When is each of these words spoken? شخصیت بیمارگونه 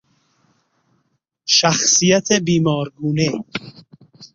شخصیت 1.47 2.31
بیمارگونه 2.33 3.29